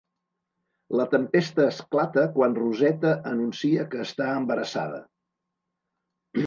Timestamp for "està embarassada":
4.09-5.03